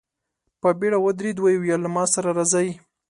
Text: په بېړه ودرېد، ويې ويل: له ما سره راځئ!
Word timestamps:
په 0.61 0.69
بېړه 0.79 0.97
ودرېد، 1.01 1.37
ويې 1.39 1.57
ويل: 1.59 1.81
له 1.83 1.89
ما 1.95 2.03
سره 2.13 2.29
راځئ! 2.37 2.69